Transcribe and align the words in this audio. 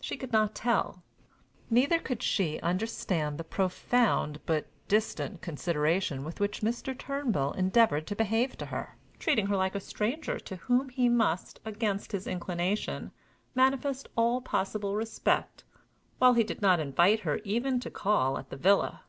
She 0.00 0.16
could 0.16 0.32
not 0.32 0.54
tell. 0.54 1.02
Neither 1.68 1.98
could 1.98 2.22
she 2.22 2.58
understand 2.60 3.36
the 3.36 3.44
profound 3.44 4.40
but 4.46 4.68
distant 4.88 5.42
consideration 5.42 6.24
with 6.24 6.40
which 6.40 6.62
Mr. 6.62 6.98
Turnbull 6.98 7.52
endeavored 7.52 8.06
to 8.06 8.16
behave 8.16 8.56
to 8.56 8.64
her, 8.64 8.96
treating 9.18 9.48
her 9.48 9.56
like 9.58 9.74
a 9.74 9.80
stranger 9.80 10.38
to 10.40 10.56
whom 10.56 10.88
he 10.88 11.10
must, 11.10 11.60
against 11.66 12.12
his 12.12 12.26
inclination, 12.26 13.12
manifest 13.54 14.08
all 14.16 14.40
possible 14.40 14.94
respect, 14.96 15.62
while 16.18 16.32
he 16.32 16.42
did 16.42 16.62
not 16.62 16.80
invite 16.80 17.20
her 17.20 17.38
even 17.44 17.78
to 17.80 17.90
call 17.90 18.38
at 18.38 18.48
_the 18.48 18.56
villa. 18.56 19.02